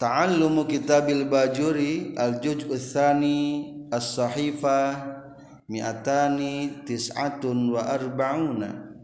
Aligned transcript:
Ta'allumu 0.00 0.64
kitabil 0.64 1.28
bajuri 1.28 2.16
al-juj 2.16 2.64
usani 2.72 3.68
as-sahifah 3.92 4.96
mi'atani 5.68 6.84
tis'atun 6.88 7.76
wa 7.76 7.84
arba'una. 7.84 8.96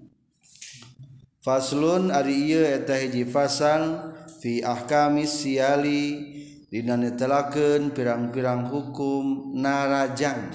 Faslun 1.44 2.08
ari 2.08 2.48
ieu 2.48 2.64
eta 2.64 2.96
hiji 2.96 3.28
fasal 3.28 4.16
fi 4.40 4.64
ahkamis 4.64 5.44
siyali 5.44 6.32
dina 6.72 6.96
netelakeun 6.96 7.92
pirang-pirang 7.92 8.72
hukum 8.72 9.52
narajang 9.54 10.50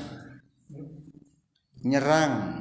nyerang. 1.86 2.61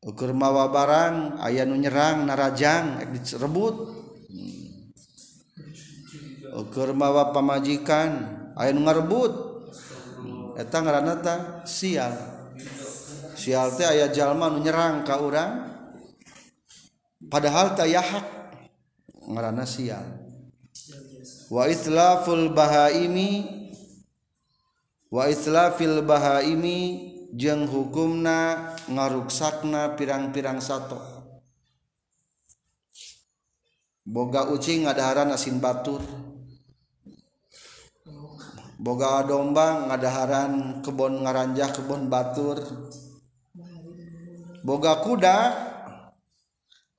ukur 0.00 0.32
mawa 0.32 0.72
barang 0.72 1.44
aya 1.44 1.68
nu 1.68 1.76
nyerang 1.76 2.24
narajang 2.24 3.04
direbut 3.12 3.76
hmm. 4.32 4.96
ukur 6.56 6.96
mawa 6.96 7.32
pamajikan 7.36 8.40
aya 8.56 8.72
nu 8.72 8.84
ngarebut. 8.84 9.50
Eta 10.60 10.84
ngaranna 10.84 11.14
ta 11.24 11.34
sial. 11.64 12.12
Sial 13.32 13.72
teh 13.80 13.88
aya 13.88 14.12
jalma 14.12 14.52
nu 14.52 14.60
nyerang 14.60 15.00
ka 15.08 15.16
urang. 15.16 15.72
Padahal 17.32 17.72
teh 17.72 17.88
yahak 17.88 18.26
ngaranna 19.24 19.64
sial. 19.64 20.04
Wa 21.48 21.64
itlaful 21.64 22.52
bahaimi 22.52 23.48
wa 25.10 25.26
itlafil 25.26 26.04
bahaimi 26.04 27.09
jeung 27.34 27.66
hukumna 27.66 28.74
ngaruksakna 28.90 29.94
pirang-pirang 29.94 30.58
sato. 30.58 30.98
Boga 34.06 34.50
ucing 34.50 34.88
ngadaharan 34.88 35.30
asin 35.30 35.62
batur 35.62 36.02
boga 38.80 39.20
domba 39.28 39.92
ngadaharan 39.92 40.80
kebon 40.80 41.20
ngaranjah 41.20 41.68
kebon 41.76 42.08
batur. 42.08 42.64
Boga 44.64 45.04
kuda 45.04 45.36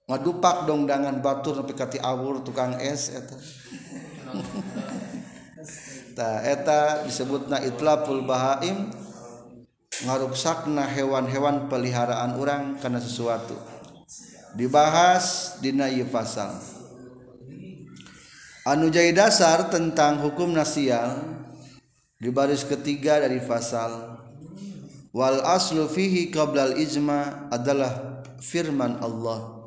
ngadupak 0.05 0.69
dongdangan 0.69 1.21
batur 1.25 1.61
tapi 1.61 1.73
kati 1.73 1.97
awur 1.97 2.45
tukang 2.45 2.77
es 2.77 3.09
eta. 3.09 3.37
Eta 6.21 7.01
disebutna 7.01 7.57
itlaful 7.65 8.21
bahaim. 8.21 8.93
Ngaruksakna 10.05 10.89
hewan-hewan 10.89 11.69
peliharaan 11.69 12.37
orang 12.37 12.77
karena 12.81 12.97
sesuatu. 12.97 13.53
Dibahas 14.57 15.57
dina 15.63 15.87
ieu 15.87 16.09
pasal. 16.09 16.57
Anu 18.61 18.93
jadi 18.93 19.15
dasar 19.15 19.73
tentang 19.73 20.21
hukum 20.21 20.53
nasial 20.53 21.17
di 22.21 22.29
baris 22.29 22.61
ketiga 22.61 23.17
dari 23.21 23.41
pasal. 23.41 24.21
Wal 25.11 25.43
aslu 25.43 25.89
fihi 25.89 26.31
ijma 26.77 27.51
adalah 27.51 28.23
firman 28.39 29.01
Allah. 29.01 29.59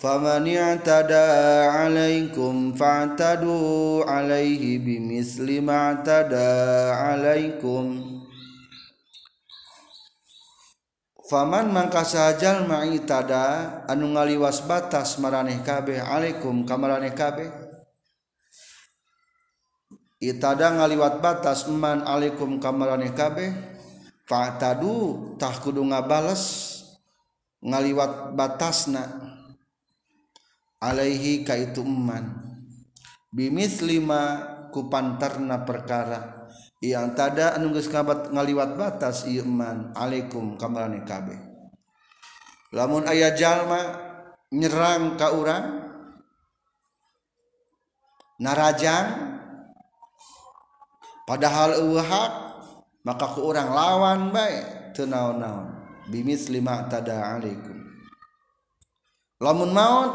Faman 0.00 0.48
i'tada 0.48 1.68
'alaikum 1.76 2.72
fa'tadu 2.72 4.00
'alaihi 4.08 4.80
bimithli 4.80 5.60
ma 5.60 5.92
'tada 6.00 6.48
'alaikum 6.96 8.19
Faman 11.30 11.70
mangka 11.70 12.02
sahajal 12.02 12.66
ma'itada 12.66 13.86
anu 13.86 14.18
ngaliwas 14.18 14.66
batas 14.66 15.14
maraneh 15.22 15.62
kabeh 15.62 16.02
alaikum 16.02 16.66
kamaraneh 16.66 17.14
kabeh. 17.14 17.46
Itada 20.18 20.74
ngaliwat 20.74 21.22
batas 21.22 21.70
man 21.70 22.02
alaikum 22.02 22.58
kamaraneh 22.58 23.14
kabeh. 23.14 23.46
Fa'tadu 24.26 25.38
tah 25.38 25.54
kudu 25.62 25.86
ngabales 25.86 26.42
ngaliwat 27.62 28.34
batasna. 28.34 29.06
Alaihi 30.82 31.46
ka 31.46 31.54
itu 31.54 31.86
man. 31.86 32.42
Bimis 33.30 33.86
lima 33.86 34.42
kupantarna 34.74 35.62
perkara. 35.62 36.39
yang 36.80 37.12
tada 37.12 37.56
anu 37.60 37.76
geus 37.76 37.92
ngaliwat 37.92 38.76
batas 38.76 39.28
ieu 39.28 39.44
iman 39.44 39.92
alaikum 39.92 40.56
kamarane 40.56 41.04
kabeh 41.04 41.36
lamun 42.72 43.04
aya 43.04 43.36
jalma 43.36 44.00
nyerang 44.48 45.20
ka 45.20 45.36
urang 45.36 45.64
narajang 48.40 49.36
padahal 51.28 51.84
eueuh 51.84 52.00
hak 52.00 52.32
maka 53.04 53.24
ku 53.32 53.48
urang 53.48 53.72
lawan 53.72 54.28
baik 54.28 54.92
teu 54.92 55.08
naon-naon. 55.08 55.80
Bimis 56.10 56.50
lima 56.50 56.90
tada 56.90 57.38
alaikum. 57.38 57.76
Lamun 59.40 59.70
maut 59.72 60.12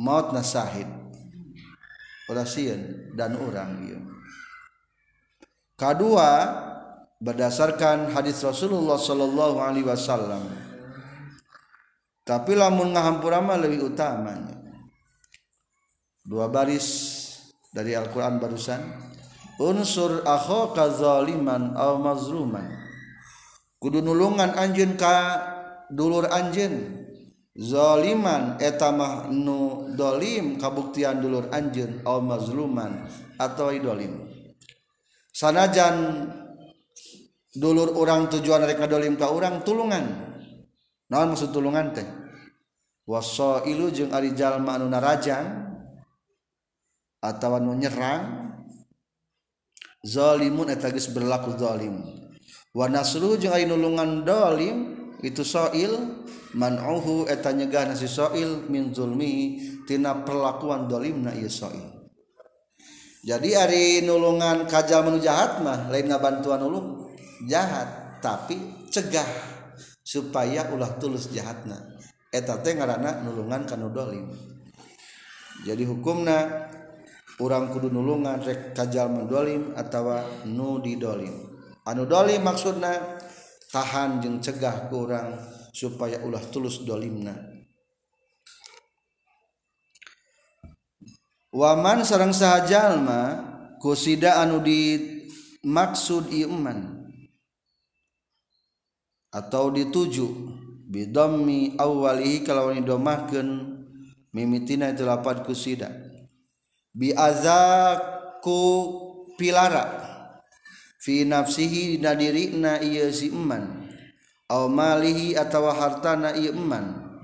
maut 0.00 0.32
nasahid 0.34 0.88
ulah 2.26 2.48
dan 3.14 3.38
urang 3.38 3.78
ieu. 3.86 4.15
Kedua 5.76 6.28
berdasarkan 7.20 8.12
hadis 8.12 8.40
Rasulullah 8.44 9.00
sallallahu 9.00 9.56
alaihi 9.60 9.86
wasallam. 9.86 10.44
Tapi 12.26 12.58
lamun 12.58 12.90
ngahampura 12.96 13.38
mah 13.38 13.54
lebih 13.60 13.94
utamanya. 13.94 14.58
Dua 16.26 16.50
baris 16.50 17.14
dari 17.70 17.94
Al-Qur'an 17.94 18.42
barusan. 18.42 18.82
Unsur 19.62 20.26
akhaka 20.26 20.90
zaliman 20.90 21.78
aw 21.78 21.96
mazluman. 22.02 22.66
Kudu 23.78 24.02
nulungan 24.02 24.58
anjeun 24.58 24.98
ka 24.98 25.38
dulur 25.86 26.26
anjeun. 26.26 27.06
Zaliman 27.56 28.60
eta 28.60 28.92
mah 28.92 29.30
nu 29.32 29.88
dolim 29.96 30.60
kabuktian 30.60 31.22
dulur 31.22 31.48
anjeun 31.54 32.04
aw 32.04 32.20
mazluman 32.20 33.08
atau 33.40 33.72
idolim 33.72 34.35
sanajan 35.36 36.24
dulur 37.52 37.92
orang 38.00 38.32
tujuan 38.32 38.64
rek 38.64 38.80
dolim 38.88 39.20
ka 39.20 39.28
orang 39.28 39.60
tulungan. 39.60 40.04
Naon 41.12 41.36
maksud 41.36 41.52
tulungan 41.52 41.92
teh? 41.92 42.08
Wasailu 43.06 43.92
jeung 43.92 44.10
ari 44.10 44.32
jalma 44.32 44.80
anu 44.80 44.88
narajang 44.90 45.46
atawa 47.22 47.62
anu 47.62 47.78
nyerang 47.78 48.50
zalimun 50.02 50.72
eta 50.72 50.90
geus 50.90 51.12
berlaku 51.12 51.54
zalim. 51.54 52.00
Wa 52.74 52.88
nasru 52.90 53.36
jeung 53.36 53.54
ari 53.54 53.68
nulungan 53.68 54.24
dolim 54.26 54.76
itu 55.22 55.46
soil 55.46 56.26
man'uhu 56.56 57.30
eta 57.30 57.54
nyegah 57.54 57.92
nasi 57.92 58.10
soil 58.10 58.66
min 58.66 58.90
zulmi 58.90 59.62
tina 59.86 60.26
perlakuan 60.26 60.90
dolimna 60.90 61.30
ieu 61.38 61.48
soil. 61.48 61.95
jadi 63.22 63.48
Ari 63.64 64.02
nulungan 64.04 64.68
kajal 64.68 65.06
menu 65.06 65.22
jahat 65.22 65.62
mah 65.62 65.88
lain 65.88 66.10
ngabantuan 66.10 66.60
ulung 66.60 67.12
jahat. 67.46 68.18
Tapi 68.20 68.88
cegah 68.90 69.28
supaya 70.02 70.72
ulah 70.72 70.98
tulus 70.98 71.30
jahatna. 71.30 71.78
Eta 72.36 72.58
teh 72.60 72.74
ngaranna 72.74 73.22
nulungan 73.22 73.64
kanu 73.64 73.88
dolim 73.94 74.28
jadi 75.64 75.88
hukumna 75.88 76.68
orang 77.40 77.72
kudu 77.72 77.88
nulungan 77.88 78.44
rek 78.44 78.76
kajal 78.76 79.08
mendolim 79.08 79.72
atau 79.72 80.20
nu 80.44 80.82
didolim 80.84 81.32
anu 81.88 82.04
dolim 82.04 82.44
maksudna 82.44 83.16
tahan 83.72 84.20
jeung 84.20 84.42
cegah 84.42 84.92
kurang 84.92 85.38
supaya 85.72 86.20
ulah 86.24 86.40
tulus 86.52 86.84
dolimna. 86.84 87.55
waman 91.56 92.04
sarang 92.04 92.36
sahajalma 92.36 93.40
kusida 93.80 94.44
anu 94.44 94.60
di 94.60 95.00
maksud 95.64 96.28
iman 96.28 97.08
atau 99.32 99.72
dituju 99.72 100.28
bidommi 100.84 101.80
awalihi 101.80 102.44
kalawan 102.44 102.84
didomahkeun 102.84 103.48
mimitina 104.36 104.92
itu 104.92 105.08
lapat 105.08 105.48
kusida 105.48 105.88
bi 106.92 107.16
azaku 107.16 108.60
pilara 109.40 110.04
fi 111.00 111.24
nafsihi 111.24 111.96
dina 111.96 112.12
dirina 112.12 112.84
ieu 112.84 113.08
si 113.08 113.32
iman 113.32 113.88
aw 114.52 114.68
malihi 114.68 115.32
atawa 115.40 115.72
hartana 115.72 116.36
ieu 116.36 116.52
iman 116.52 117.16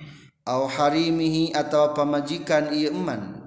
aw 0.49 0.64
harimihi 0.73 1.52
atawa 1.52 1.93
pamajikan 1.93 2.73
ieu 2.73 2.96
iman 2.96 3.41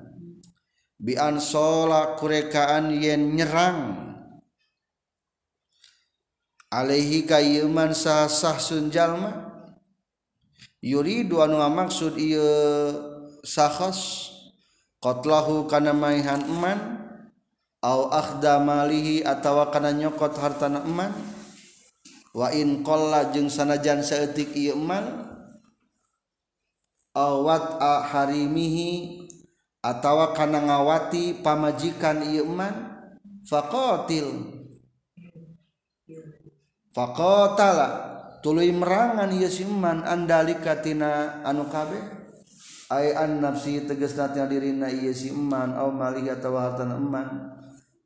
bian 0.99 1.39
sola 1.43 2.15
kurekaan 2.15 2.95
yen 2.95 3.35
nyerang. 3.35 4.03
Alehi 6.71 7.23
kayuman 7.23 7.95
sah-sah 7.95 8.59
sunjalma 8.59 9.47
Yuri 10.85 11.25
dua 11.25 11.49
nu 11.49 11.57
maksud 11.57 12.13
iya 12.13 12.93
sahas 13.41 14.29
qatlahu 15.01 15.65
kana 15.65 15.97
maihan 15.97 16.45
eman 16.45 16.77
au 17.81 18.13
akhda 18.13 18.61
malihi 18.61 19.25
atawa 19.25 19.73
kana 19.73 19.89
nyokot 19.89 20.37
hartana 20.37 20.85
eman. 20.85 21.09
Wa 22.37 22.53
in 22.53 22.85
qalla 22.85 23.33
jeung 23.33 23.49
sanajan 23.49 24.05
saeutik 24.05 24.53
ieu 24.53 24.77
eman 24.77 25.25
awat 27.17 27.81
a 27.81 28.05
harimihi 28.05 29.24
atawa 29.85 30.33
kana 30.33 30.65
ngawati 30.65 31.45
pamajikan 31.45 32.25
iman 32.25 32.73
faqatil. 33.45 34.57
Faqatala 36.89 37.87
tuluy 38.41 38.73
merangan 38.73 39.29
ieu 39.29 39.51
si 39.51 39.67
iman 39.67 40.01
andalika 40.01 40.81
tina 40.81 41.43
anu 41.45 41.69
kabeh? 41.69 42.01
Ay 42.89 43.13
an 43.13 43.41
nafsi 43.41 43.85
tegasna 43.85 44.33
tina 44.33 44.49
dirina 44.49 44.89
ieu 44.89 45.13
si 45.13 45.29
iman 45.29 45.77
au 45.77 45.93
malihi 45.93 46.33
atawa 46.33 46.71
hartana 46.71 46.97
iman 46.97 47.27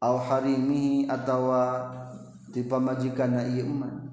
au 0.03 0.15
harimihi 0.19 1.07
atawa 1.07 1.91
ti 2.51 2.65
pamajikanna 2.67 3.47
ieu 3.55 3.69
iman. 3.69 4.09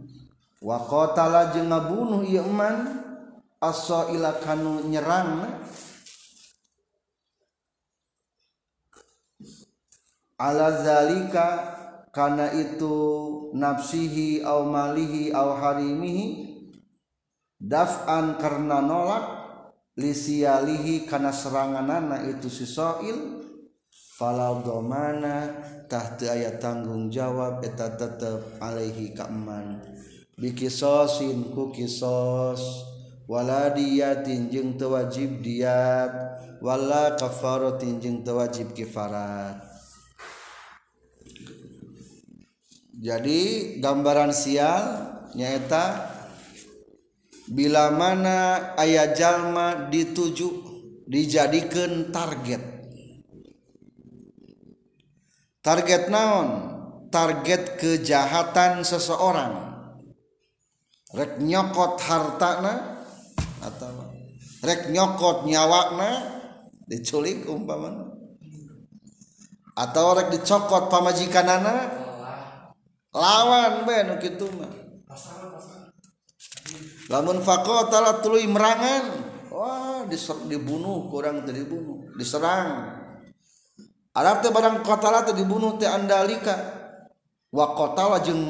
Wa 0.62 0.78
qatala 0.86 1.50
jeung 1.56 1.72
ngabunuh 1.72 2.22
ieu 2.22 2.46
iman 2.46 3.02
asa 3.56 4.12
ila 4.12 4.36
kanu 4.38 4.86
nyerang 4.86 5.40
ala 10.36 10.68
zalika 10.84 11.48
kana 12.12 12.52
itu 12.52 12.96
nafsihi 13.56 14.44
au 14.44 14.68
malihi 14.68 15.32
au 15.32 15.56
harimihi 15.56 16.24
daf'an 17.60 18.36
karena 18.40 18.84
nolak 18.84 19.24
lisialihi 19.96 21.08
kana 21.08 21.32
seranganana 21.32 22.24
itu 22.28 22.52
si 22.52 22.68
soil 22.68 23.44
falau 24.16 24.64
domana 24.64 25.52
tahta 25.88 26.36
ayat 26.36 26.60
tanggung 26.60 27.12
jawab 27.12 27.60
eta 27.64 27.96
tetep 27.96 28.60
alaihi 28.60 29.12
kaman. 29.12 29.80
Bikisosin 30.36 31.52
ku 31.52 31.72
kisos 31.72 32.60
wala 33.24 33.72
diyatin 33.72 34.52
jeung 34.52 34.76
teu 34.76 34.92
wajib 34.92 35.40
diat 35.40 36.12
wala 36.60 37.16
kafaratin 37.16 37.98
jeung 38.00 38.20
teu 38.20 38.36
wajib 38.36 38.76
kifarat 38.76 39.65
jadi 43.06 43.42
gambaran 43.78 44.34
sial 44.34 44.82
nyaeta 45.38 46.10
bila 47.46 47.94
mana 47.94 48.74
ayah 48.82 49.14
jalma 49.14 49.86
dituju 49.86 50.50
dijadikan 51.06 52.10
target. 52.10 52.58
Target 55.62 56.10
naon? 56.10 56.74
Target 57.14 57.78
kejahatan 57.78 58.82
seseorang. 58.82 59.54
Rek 61.14 61.38
nyokot 61.38 62.02
hartana 62.02 63.06
atau 63.62 64.10
rek 64.66 64.90
nyokot 64.90 65.46
nyawakna 65.46 66.42
diculik 66.90 67.46
umpamana. 67.46 68.10
Atau 69.78 70.18
rek 70.18 70.34
dicokot 70.34 70.90
pamajikanana 70.90 72.05
lawan 73.16 73.88
be 73.88 73.96
nu 74.04 74.14
kitu 74.20 74.46
mah. 74.52 74.72
Lamun 77.08 77.40
faqatala 77.40 78.20
tuluy 78.20 78.44
merangan. 78.44 79.32
Wah 79.48 80.04
diser, 80.04 80.36
dibunuh 80.44 81.08
kurang 81.08 81.48
teu 81.48 81.56
dibunuh 81.56 82.12
diserang. 82.12 82.92
Arab 84.12 84.44
teh 84.44 84.52
barang 84.52 84.84
qatala 84.84 85.24
teh 85.24 85.32
dibunuh 85.32 85.80
teh 85.80 85.88
andalika. 85.88 86.56
Wa 87.48 87.72
qatala 87.72 88.20
jeung 88.20 88.42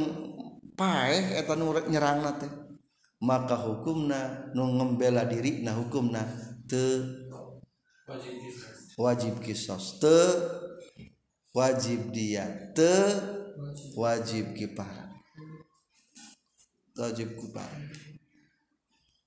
paeh 0.75 1.39
eta 1.39 1.55
nu 1.55 1.71
nyerangna 1.87 2.35
teh. 2.43 2.51
Maka 3.23 3.55
hukumna 3.55 4.51
nu 4.51 4.77
ngembela 4.77 5.25
diri 5.31 5.63
na 5.63 5.79
hukumna 5.79 6.27
teu 6.67 7.07
wajib 8.99 9.39
kisos. 9.39 10.03
Teu 10.03 10.27
wajib 11.55 12.11
dia 12.11 12.75
teu 12.75 13.46
wajib 13.97 14.57
kipar 14.57 15.13
wajib 16.97 17.37
kipar 17.37 17.71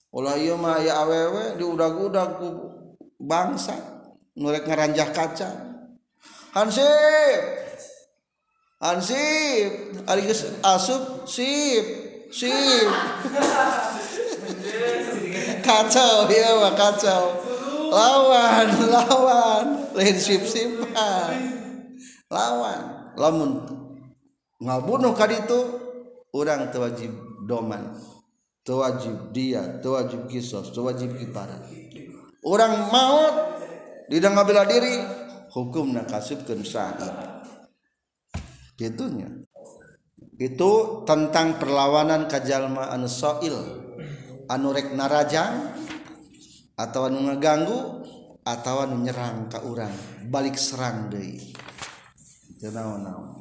ulah 0.09 0.35
ieu 0.37 0.57
mah 0.57 0.81
aya 0.81 1.05
awewe 1.05 1.57
diudag-udag 1.57 2.41
ku 2.41 2.49
bangsa 3.19 3.99
nurek 4.39 4.63
ngaranjah 4.63 5.11
kaca. 5.11 5.49
Hansip! 6.55 7.43
Hansip! 8.79 9.71
Ari 10.07 10.23
asup 10.63 11.27
sip 11.27 11.85
sip. 12.31 12.89
Kacau 15.65 16.25
ya 16.31 16.57
mah 16.57 16.73
kacau. 16.73 17.35
Lawan 17.91 18.67
lawan. 18.89 19.65
Lain 19.93 20.17
sip 20.17 20.41
sipan 20.47 21.37
lawan. 22.31 23.13
Lamun 23.19 23.61
ngabunuh 24.59 25.15
kali 25.15 25.39
itu 25.39 25.59
orang 26.35 26.69
tewajib 26.69 27.11
doman 27.47 27.95
tewajib 28.67 29.31
dia 29.31 29.79
tewajib 29.79 30.27
kisos 30.27 30.75
tewajib 30.75 31.15
kiparan 31.15 31.63
orang 32.43 32.91
maut 32.91 33.35
tidak 34.11 34.31
ngabila 34.35 34.63
diri 34.67 34.99
hukum 35.55 35.95
nakasubkan 35.95 36.61
syahid 36.61 37.11
gitunya 38.75 39.27
itu 40.39 41.03
tentang 41.03 41.59
perlawanan 41.59 42.31
kajalma 42.31 42.91
anu 42.95 43.11
soil 43.11 43.55
anu 44.47 44.67
rek 44.71 44.95
narajang 44.95 45.75
atau 46.79 47.11
anu 47.11 47.27
ngeganggu 47.27 48.07
atau 48.47 48.75
anu 48.87 49.03
nyerang 49.03 49.51
ke 49.51 49.59
orang 49.61 49.93
balik 50.31 50.55
serang 50.55 51.11
deui. 51.11 51.53
Naon-naon. 52.59 53.38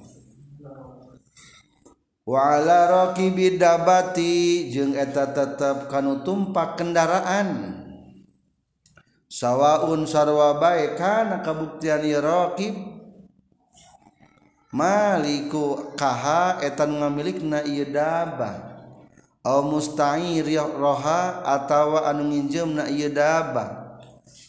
waala 2.28 2.92
raqibi 2.92 3.56
dabati 3.56 4.68
jeung 4.68 4.92
eta 4.92 5.32
tetep 5.32 5.88
kanu 5.88 6.20
tumpak 6.20 6.76
kendaraan. 6.76 7.80
Sawaun 9.28 10.04
sarwa 10.04 10.56
bae 10.60 10.96
kana 10.96 11.44
kabuktian 11.44 12.00
Rocky 12.20 12.96
Maliku 14.68 15.96
kaha 15.96 16.60
nu 16.60 17.00
ngamilikna 17.00 17.64
ieu 17.64 17.88
dabah. 17.88 18.76
Aw 19.40 19.64
mustair 19.64 20.44
roha 20.76 21.40
atawa 21.40 22.04
anu 22.04 22.28
nginjeumna 22.28 22.92
ieu 22.92 23.08
dabah. 23.08 24.00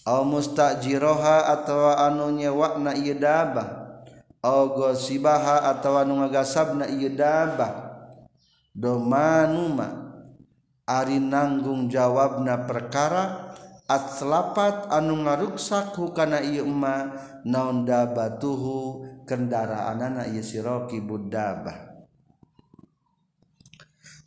Aw 0.03 0.19
mustajiroha 0.27 1.47
atawa 1.47 2.03
anu 2.03 2.35
nyewa 2.35 2.75
na 2.83 2.91
ieu 2.99 3.15
dabah. 3.15 3.78
sibaha 4.95 5.69
atau 5.71 5.99
ieu 6.87 7.11
dabah. 7.13 7.73
Domanuma. 8.75 10.07
Ari 10.89 11.21
nanggung 11.21 11.85
jawabna 11.85 12.65
perkara 12.65 13.53
atlapat 13.85 14.89
anu 14.89 15.21
ngaruksak 15.21 15.93
hukana 15.93 16.41
Ima 16.41 17.13
naon 17.45 17.85
dabatuhu 17.85 19.05
kendaraanana 19.29 20.25
ieu 20.33 20.41
siroki 20.41 20.97
buddaba 20.97 21.89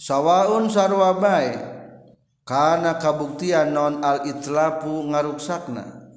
sawaun 0.02 0.66
sarwa 0.66 1.14
bae. 1.14 1.54
Kana 2.42 2.99
kabuktian 2.99 3.71
non 3.71 4.02
al-itlapu 4.02 5.07
ngaruksakna? 5.14 6.11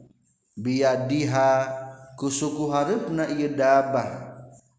Biadiha 0.57 1.51
kusuku 2.15 2.71
harupna 2.71 3.27
ieu 3.31 3.51
dabah. 3.53 4.23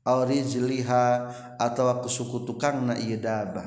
Au 0.07 0.23
rizliha 0.23 1.35
atawa 1.59 2.03
kusuku 2.03 2.47
tukangna 2.47 2.99
ieu 2.99 3.21
dabah. 3.21 3.67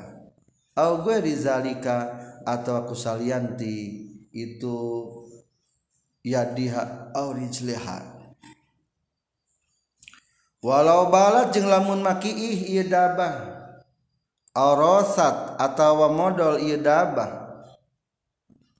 Au 0.76 1.02
ghairi 1.04 1.36
zalika 1.36 2.16
atawa 2.46 2.88
kusalianti 2.88 4.06
itu 4.32 4.76
yadiha 6.24 7.12
au 7.16 7.32
rizliha 7.32 8.20
walau 10.60 11.08
balat 11.08 11.56
jeung 11.56 11.72
lamun 11.72 12.04
makiih 12.04 12.68
ieu 12.68 12.84
dabah 12.84 13.56
rosat 14.54 15.56
atawa 15.56 16.12
modal 16.12 16.60
ieu 16.60 16.76
dabah. 16.76 17.40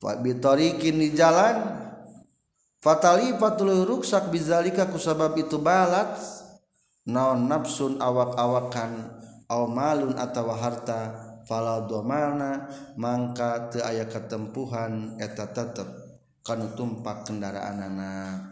Bitorikin 0.00 0.96
di 0.96 1.12
jalan 1.12 1.79
Fatali 2.80 3.36
patului 3.36 3.84
ruksak 3.84 4.32
bizalika 4.32 4.88
kusabab 4.88 5.36
itu 5.36 5.60
balat. 5.60 6.16
Naon 7.04 7.44
nafsun 7.44 8.00
awak-awakan 8.00 9.20
au 9.52 9.68
malun 9.68 10.16
atawa 10.16 10.56
harta 10.56 11.00
fala 11.44 11.84
domana 11.84 12.72
mangka 12.96 13.68
teu 13.72 13.84
aya 13.84 14.08
ketempuhan 14.08 15.20
eta 15.20 15.52
tetep 15.52 15.88
kana 16.40 16.72
tumpak 16.72 17.28
kendaraanana. 17.28 18.48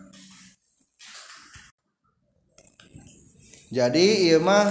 Jadi 3.73 4.29
ieu 4.29 4.41
mah 4.45 4.69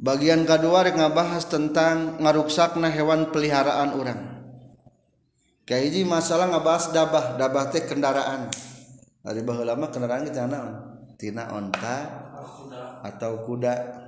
bagian 0.00 0.48
kedua 0.48 0.84
rek 0.84 0.96
ngabahas 0.96 1.48
tentang 1.48 2.20
ngaruksakna 2.20 2.88
hewan 2.88 3.32
peliharaan 3.32 3.96
orang 3.96 4.33
Kaiji 5.64 6.04
masalah 6.04 6.52
ngebahas 6.52 6.92
dabah 6.92 7.40
dabah 7.40 7.72
teh 7.72 7.88
kendaraan. 7.88 8.52
Dari 9.24 9.40
bahwa 9.40 9.64
lama 9.64 9.88
kendaraan 9.88 10.28
kita 10.28 10.44
naon 10.44 10.74
tina 11.16 11.48
onta 11.56 12.04
atau 13.00 13.40
kuda? 13.48 14.04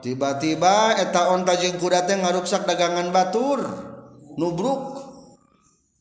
Tiba-tiba 0.00 0.96
eta 0.96 1.28
onta 1.36 1.52
jeng 1.60 1.76
kuda 1.76 2.08
teh 2.08 2.16
ngaruksak 2.16 2.64
dagangan 2.64 3.12
batur 3.12 3.60
nubruk 4.40 4.96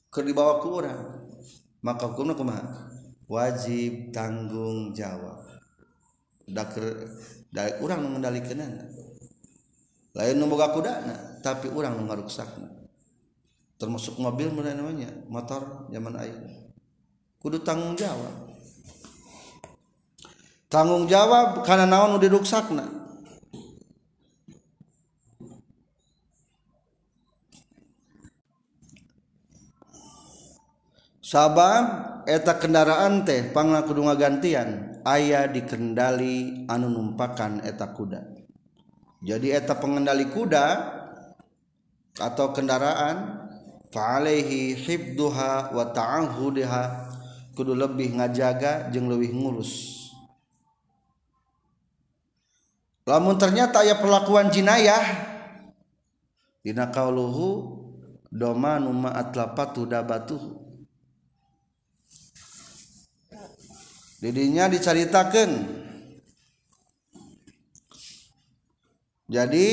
ke 0.07 0.24
dibawa 0.24 0.63
ke 0.63 0.67
orang 0.71 1.01
maka 1.83 2.07
hukumnya 2.07 2.39
kumaha? 2.39 2.95
Wajib 3.27 4.15
tanggung 4.15 4.95
jawab. 4.95 5.43
Daker 6.47 7.12
da, 7.51 7.75
orang 7.83 8.07
mengendalikan 8.07 8.63
lain 10.15 10.38
membuka 10.39 10.71
kuda 10.71 11.03
tapi 11.43 11.67
orang 11.75 12.00
mengaruksak 12.00 12.47
termasuk 13.75 14.20
mobil 14.20 14.51
namanya? 14.51 15.12
Motor 15.27 15.91
zaman 15.91 16.15
ayeuna 16.15 16.65
kudu 17.46 17.62
tanggung 17.62 17.94
jawab. 17.94 18.50
Tanggung 20.65 21.05
jawab 21.05 21.62
karena 21.62 21.86
naon 21.86 22.17
nu 22.17 22.20
diruksakna? 22.20 22.89
Sabab 31.22 31.86
eta 32.25 32.58
kendaraan 32.58 33.29
teh 33.29 33.53
pangna 33.53 33.86
kudu 33.86 34.10
ngagantian. 34.10 34.98
Aya 35.05 35.46
dikendali 35.46 36.65
anu 36.65 36.89
numpakan 36.89 37.62
eta 37.62 37.94
kuda. 37.94 38.25
Jadi 39.22 39.53
eta 39.53 39.77
pengendali 39.77 40.34
kuda 40.34 40.65
atau 42.17 42.50
kendaraan 42.58 43.44
fa'alaihi 43.95 44.75
hibduha 44.75 45.71
wa 45.71 45.87
ta'ahudiha. 45.95 46.83
Kudu 47.55 47.71
lebih 47.71 48.19
ngajaga 48.19 48.91
jeng 48.91 49.07
lebih 49.07 49.31
ngurus. 49.31 49.95
Lamun 53.07 53.39
ternyata 53.39 53.79
ya 53.87 53.95
perlakuan 53.95 54.51
jinayah 54.51 55.31
dina 56.65 56.89
kauluhu 56.89 57.77
doma 58.33 58.81
numa 58.81 59.13
atlapatu 59.13 59.85
dabatu 59.85 60.41
didinya 64.17 64.65
diceritakan 64.65 65.49
jadi 69.29 69.67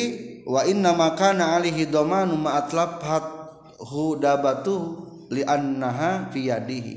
wa 0.45 0.69
inna 0.69 0.93
makana 0.93 1.57
alihi 1.57 1.89
doma 1.89 2.29
numa 2.29 2.61
atlapat 2.61 3.42
hudabatu 3.83 5.03
liannaha 5.29 6.31
fi 6.31 6.49
yadihi. 6.49 6.95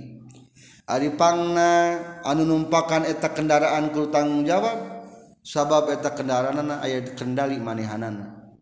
Ari 0.86 1.18
pangna 1.18 1.98
anu 2.22 2.46
numpakan 2.46 3.10
eta 3.10 3.34
kendaraan 3.34 3.89
ku 3.89 4.13
tanggung 4.13 4.46
jawab 4.46 5.01
sabab 5.42 5.89
eta 5.89 6.13
kendaraanana 6.13 6.86
aya 6.86 7.01
kendali 7.18 7.58
manehanana. 7.58 8.54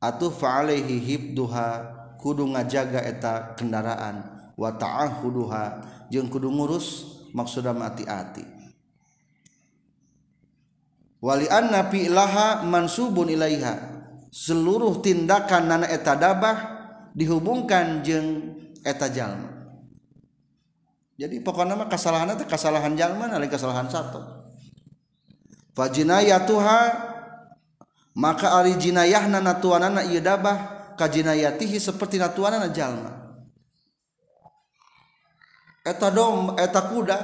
Atuh 0.00 0.32
fa 0.32 0.64
alaihi 0.64 0.96
hibduha 0.96 1.96
kudu 2.16 2.48
ngajaga 2.56 3.04
eta 3.04 3.32
kendaraan 3.54 4.50
wa 4.56 4.72
ta'ahuduha 4.72 5.64
jeung 6.08 6.32
kudu 6.32 6.48
ngurus 6.48 7.16
maksudna 7.36 7.76
mati-ati 7.76 8.42
wali 11.20 11.46
anna 11.52 11.86
fi'laha 11.92 12.64
mansubun 12.64 13.28
ilaiha 13.28 13.76
seluruh 14.32 15.04
tindakan 15.04 15.68
nana 15.68 15.86
eta 15.92 16.16
dabah 16.16 16.75
dihubungkan 17.16 18.04
jeng 18.04 18.52
eta 18.84 19.08
jalma. 19.08 19.56
Jadi 21.16 21.40
pokoknya 21.40 21.80
mah 21.80 21.88
kesalahan 21.88 22.36
itu 22.36 22.44
kesalahan 22.44 22.92
jalma 22.92 23.32
lain 23.32 23.48
kesalahan 23.48 23.88
satu. 23.88 24.20
Fajinayatuha 25.72 26.80
maka 28.20 28.60
ari 28.60 28.76
jinayahna 28.76 29.40
natuanana 29.40 30.04
ieu 30.04 30.20
dabah 30.20 30.92
ka 31.00 31.08
jinayatihi 31.08 31.80
seperti 31.80 32.20
natuanana 32.20 32.68
jalma. 32.68 33.40
Eta 35.88 36.12
dom 36.12 36.52
eta 36.60 36.84
kuda 36.84 37.18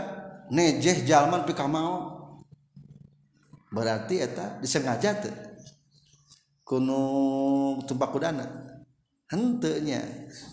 nejeh 0.48 1.04
jalman 1.04 1.44
pika 1.44 1.68
mau. 1.68 2.16
Berarti 3.68 4.24
eta 4.24 4.56
disengaja 4.56 5.20
teh. 5.20 5.36
Kuno 6.64 7.76
tebak 7.84 8.08
kudana 8.08 8.61
hentenya. 9.32 10.04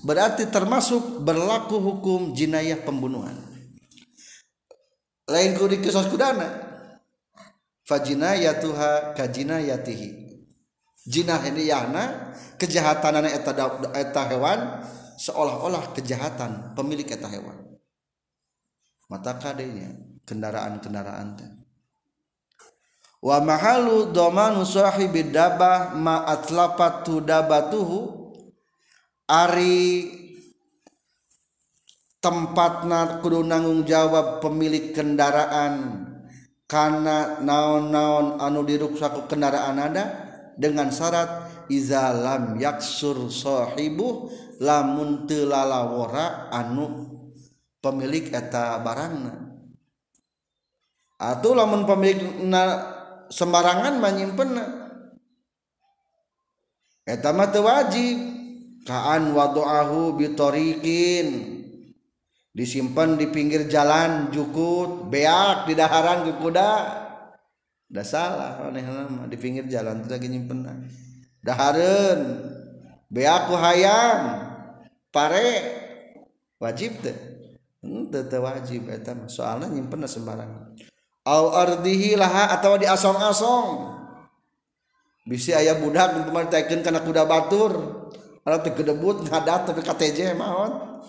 Berarti 0.08 0.48
termasuk 0.48 1.20
berlaku 1.22 1.78
hukum 1.78 2.32
jinayah 2.32 2.80
pembunuhan. 2.80 3.36
Lain 5.28 5.54
kudi 5.60 5.84
kisos 5.84 6.08
kudana. 6.08 6.48
Fajinayatuha 7.84 9.14
kajinayatihi. 9.20 10.32
Jinah 11.10 11.42
ini 11.50 11.68
yana 11.68 12.34
kejahatan 12.62 13.26
eta 13.26 13.52
eta 13.98 14.22
hewan 14.30 14.60
seolah-olah 15.18 15.92
kejahatan 15.98 16.78
pemilik 16.78 17.06
eta 17.06 17.28
hewan. 17.28 17.58
Mata 19.10 19.42
kadenya 19.42 19.90
kendaraan-kendaraan 20.30 21.30
teh. 21.34 21.50
Wa 23.20 23.42
mahalu 23.42 24.14
domanu 24.14 24.64
sahibi 24.64 25.34
ma 25.98 26.30
atlafatu 26.30 27.26
dabatuhu 27.26 28.29
Ari 29.30 30.10
tempatna 32.18 33.22
kudu 33.22 33.46
nanggung 33.46 33.86
jawab 33.86 34.42
pemilik 34.42 34.90
kendaraan. 34.90 36.06
Karena 36.70 37.42
naon-naon 37.42 38.42
anu 38.42 38.62
diruksaku 38.62 39.26
kendaraan 39.26 39.78
ada 39.78 40.06
dengan 40.54 40.90
syarat 40.94 41.66
izalam 41.70 42.62
yaksur 42.62 43.30
sahibu 43.30 44.30
lamun 44.62 45.26
telalawora 45.26 46.50
anu 46.54 47.10
pemilik 47.82 48.34
eta 48.34 48.82
barangna. 48.82 49.50
Atau 51.22 51.54
lamun 51.58 51.86
pemilik 51.86 52.46
na 52.46 52.64
sembarangan 53.30 53.98
menyimpen 53.98 54.58
eta 57.06 57.30
mah 57.34 57.50
wajib 57.50 58.39
kaan 58.90 59.38
wadoahu 59.38 60.18
bitorikin 60.18 61.62
disimpan 62.50 63.14
di 63.22 63.30
pinggir 63.30 63.70
jalan 63.70 64.34
jukut 64.34 65.06
beak 65.14 65.70
di 65.70 65.78
daharan 65.78 66.26
ke 66.26 66.34
kuda. 66.42 66.72
Dah 67.90 68.06
salah 68.06 68.66
aneh 68.66 68.82
nama 68.82 69.30
di 69.30 69.38
pinggir 69.38 69.70
jalan 69.70 70.02
itu 70.02 70.10
lagi 70.10 70.26
nyimpen 70.26 70.66
daharen 71.46 72.42
beak 73.14 73.46
ku 73.46 73.54
hayam 73.54 74.50
pare. 75.14 75.78
Wajib 76.58 76.98
teh. 77.06 77.16
Teu 77.80 78.28
teu 78.28 78.42
wajib 78.44 78.90
eta 78.90 79.16
mah. 79.16 79.30
Soalna 79.30 79.70
nyimpen 79.70 80.04
sembarang 80.10 80.76
au 81.30 81.46
ardihi 81.54 82.18
laha 82.18 82.52
atawa 82.58 82.82
di 82.82 82.90
asong-asong 82.90 83.96
bisi 85.30 85.54
aya 85.54 85.78
budak 85.78 86.26
teman 86.26 86.50
taikeun 86.50 86.82
kana 86.82 87.06
kuda 87.06 87.30
batur. 87.30 87.74
Arab 88.50 88.66
kedebut 88.66 89.22
ngadat 89.30 89.70
tapi 89.70 89.82
KTJ 89.86 90.34
mahon. 90.34 91.00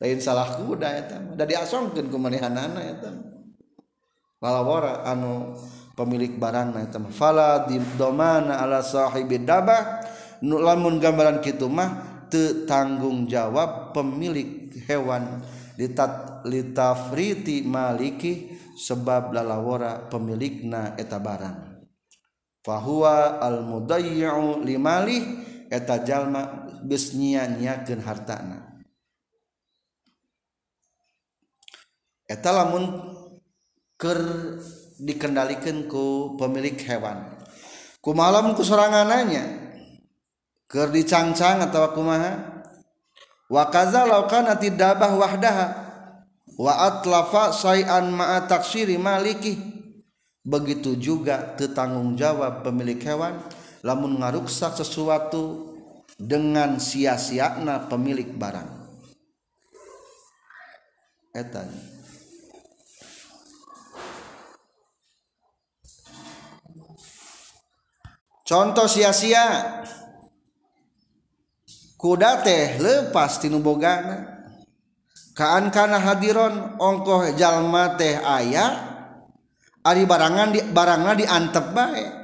Lain 0.00 0.18
salah 0.18 0.56
kuda 0.56 0.88
eta 0.98 1.20
mah. 1.20 1.36
Da 1.36 1.44
diasongkeun 1.44 2.08
kumanehanana 2.08 2.80
eta. 2.80 3.12
Lalawara 4.42 5.06
anu 5.06 5.54
pemilik 5.94 6.34
barang 6.40 6.74
eta 6.80 6.98
mah. 6.98 7.12
Fala 7.12 7.68
didomana 7.68 8.58
ala 8.64 8.80
sahibi 8.80 9.44
dabah. 9.44 10.02
Nu 10.42 10.58
lamun 10.58 10.98
gambaran 10.98 11.38
kitu 11.38 11.70
mah 11.70 12.26
teu 12.26 12.66
tanggung 12.66 13.30
jawab 13.30 13.94
pemilik 13.94 14.74
hewan 14.88 15.44
litat 15.78 16.42
litafriti 16.48 17.62
maliki 17.62 18.58
sebab 18.74 19.30
lalawara 19.30 20.10
pemilikna 20.10 20.98
eta 20.98 21.22
barang. 21.22 21.86
Fahuwa 22.62 23.38
al-mudayyi'u 23.38 24.62
limalih 24.62 25.51
eta 25.72 26.04
jalma 26.04 26.68
geus 26.84 27.16
nyia-nyiakeun 27.16 28.04
hartana. 28.04 28.76
Eta 32.28 32.52
lamun 32.52 32.84
ker 33.96 34.20
dikendalikan 35.00 35.88
ku 35.88 36.36
pemilik 36.36 36.76
hewan. 36.84 37.40
Ku 38.04 38.12
malam 38.12 38.52
ku 38.52 38.60
sorangananya 38.60 39.72
ker 40.68 40.92
dicangcang 40.92 41.64
atau 41.64 41.96
kumaha? 41.96 42.52
Wa 43.48 43.68
kaza 43.72 44.04
law 44.04 44.28
kana 44.28 44.56
tidabah 44.56 45.12
wahdaha 45.16 45.66
wa 46.56 46.72
atlafa 46.88 47.52
say'an 47.52 48.12
ma'a 48.12 48.48
taksiri 48.48 48.96
maliki 48.96 49.56
begitu 50.42 50.98
juga 50.98 51.54
tetanggung 51.54 52.18
jawab 52.18 52.66
pemilik 52.66 52.98
hewan 53.04 53.38
lamun 53.82 54.22
ngaruksak 54.22 54.78
sesuatu 54.78 55.74
dengan 56.14 56.78
sia-siakna 56.78 57.90
pemilik 57.90 58.30
barang. 58.38 58.70
Etan 61.34 61.92
contoh 68.52 68.84
sia-sia. 68.84 69.80
Kuda 71.96 72.42
teh 72.42 72.82
lepas 72.82 73.38
tinubogana 73.38 74.42
kaan 75.38 75.70
kana 75.70 76.02
hadiron 76.02 76.74
ongkoh 76.74 77.30
jalma 77.38 77.94
teh 77.94 78.18
ayah 78.18 78.74
ari 79.86 80.02
barangan 80.02 80.50
di 80.50 80.60
barangna 80.66 81.14
diantep 81.14 81.66
bae. 81.70 82.21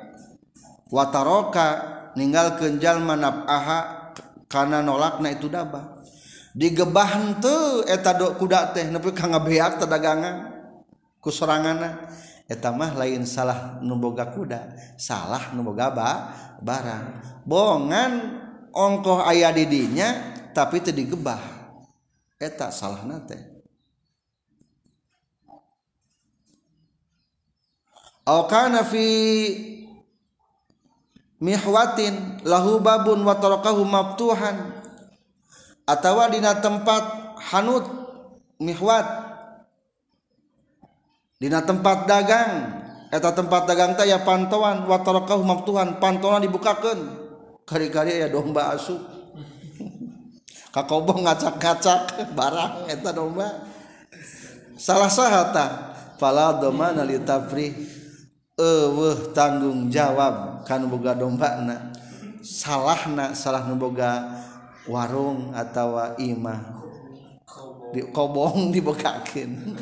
wataroka 0.88 1.68
ninggal 2.16 2.56
kenjal 2.56 3.00
manap 3.00 3.44
aha 3.48 4.12
karena 4.48 4.80
nolakna 4.80 5.32
itu 5.32 5.46
dabah 5.48 6.00
digebahan 6.56 7.38
tuh 7.38 7.84
eta 7.84 8.16
do 8.16 8.34
kuda 8.34 8.72
teh 8.74 8.88
nepi 8.88 9.12
ka 9.12 9.28
ngabeak 9.28 9.84
dagangan 9.84 10.50
ku 11.20 11.28
sorangana 11.30 12.08
eta 12.48 12.72
mah 12.72 12.96
lain 12.96 13.28
salah 13.28 13.78
nuboga 13.84 14.32
kuda 14.32 14.74
salah 14.96 15.52
nuboga 15.52 15.92
ba 15.92 16.10
barang. 16.58 17.06
Bongan 17.46 18.12
ongkoh 18.74 19.24
ayah 19.30 19.54
didinya 19.54 20.34
tapi 20.52 20.82
teu 20.82 20.92
digebah 20.92 21.40
eta 22.38 22.74
salahna 22.74 23.22
teh. 23.22 23.40
Aukana 28.28 28.84
fi 28.84 29.06
mihwatin 31.38 32.42
lahu 32.42 32.82
babun 32.82 33.22
wa 33.22 33.38
tarakahu 33.38 33.86
maftuhan 33.86 34.74
atawa 35.86 36.28
dina 36.28 36.58
tempat 36.58 37.34
hanut 37.50 37.86
mihwat. 38.60 39.06
Dina 41.38 41.62
tempat 41.62 42.10
dagang 42.10 42.82
eta 43.14 43.30
tempat 43.30 43.70
dagang 43.70 43.94
teh 43.94 44.10
ya 44.10 44.20
pantauan 44.26 44.84
wa 44.84 44.98
tarakahu 45.00 45.46
maftuhan 45.46 46.02
pantauan 46.02 46.42
dibukakeun. 46.42 47.30
Kari-kari 47.62 48.18
ya 48.18 48.28
domba 48.32 48.74
asup 48.74 48.98
kakobong 50.74 51.24
ngacak-ngacak 51.24 52.16
barang 52.38 52.90
eta 52.90 53.10
domba. 53.14 53.70
Salah 54.78 55.10
sahata 55.10 55.66
fala 56.18 56.58
domana 56.58 57.06
li 57.06 57.22
tafrih. 57.22 57.97
Eueuh 58.58 59.30
tanggung 59.30 59.86
jawab 59.86 60.66
kan 60.66 60.82
boga 60.90 61.14
dombana 61.14 61.94
salahna 62.42 63.30
salah 63.32 63.62
boga 63.78 64.42
warung 64.90 65.54
atawa 65.54 66.18
imah. 66.18 66.78
Di 67.88 68.04
kobong 68.12 68.68
dibekakeun 68.74 69.72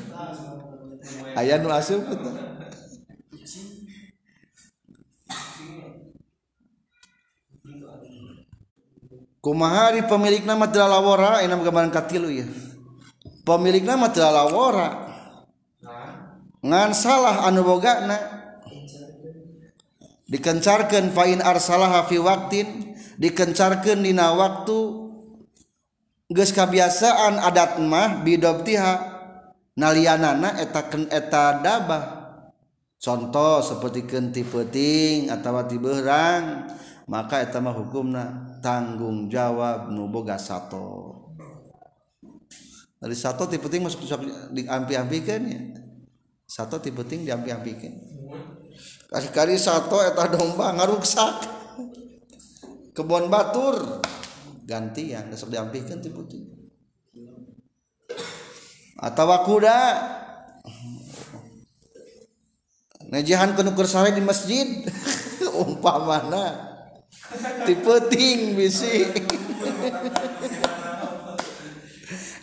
aya 1.37 1.59
nu 1.61 1.69
asup 1.71 2.03
kumahari 9.45 10.03
pemilik 10.07 10.43
nama 10.43 10.67
telah 10.67 10.99
lawara 10.99 11.45
enam 11.45 11.63
gambaran 11.63 11.93
katilu 11.95 12.31
ya 12.31 12.47
pemilik 13.47 13.85
nama 13.87 14.11
telah 14.11 14.33
lawara 14.43 14.91
ngan 16.67 16.91
salah 16.97 17.47
anu 17.47 17.63
bogana 17.63 18.36
dikencarkan 20.27 21.15
fain 21.15 21.39
arsalah 21.39 22.03
fi 22.11 22.19
waktin 22.19 22.99
dikencarkan 23.17 24.03
dina 24.03 24.35
waktu 24.35 24.79
geus 26.27 26.51
kabiasaan 26.51 27.39
adat 27.39 27.79
mah 27.79 28.27
bidobtiha 28.27 28.95
nalianana 29.79 30.59
eta 30.59 30.83
eta 31.11 31.63
dabah. 31.63 32.05
Contoh 32.97 33.61
seperti 33.61 34.09
kenti 34.09 34.43
peting 34.43 35.29
atau 35.31 35.63
ti 35.69 35.77
maka 37.07 37.45
eta 37.45 37.63
mah 37.63 37.77
hukumna 37.77 38.59
tanggung 38.65 39.31
jawab 39.31 39.95
nu 39.95 40.11
boga 40.11 40.41
sato. 40.41 41.15
Dari 42.97 43.15
sato 43.15 43.47
ti 43.47 43.61
peting 43.61 43.85
masuk 43.85 44.09
diampi-ampikeun 44.51 45.45
ya? 45.45 45.61
Sato 46.49 46.81
ti 46.81 46.91
peting 46.91 47.29
diampi-ampikeun 47.29 47.95
kasih 49.07 49.31
kari 49.31 49.57
sato 49.57 50.03
eta 50.03 50.31
domba 50.31 50.75
ngaruksak. 50.77 51.55
Kebon 52.97 53.29
batur. 53.29 54.03
Gantian 54.67 55.31
besok 55.31 55.55
diampikeun 55.55 56.03
ti 56.03 56.11
penting 56.11 56.57
atau 59.01 59.29
kuda. 59.45 59.81
Nejahan 63.07 63.55
kenukur 63.55 63.87
sare 63.87 64.11
di 64.11 64.25
masjid. 64.25 64.83
Umpamana. 65.63 66.75
Tipeting 67.65 68.57
bisi. 68.57 68.97